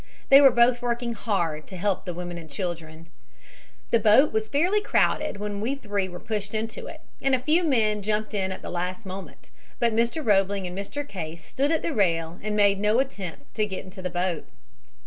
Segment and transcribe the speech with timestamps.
[0.29, 3.07] They were both working hard to help the women and children.
[3.91, 7.63] The boat was fairly crowded when we three were pushed into it, and a few
[7.63, 10.25] men jumped in at the last moment, but Mr.
[10.25, 11.07] Roebling and Mr.
[11.07, 14.47] Case stood at the rail and made no attempt to get into the boat.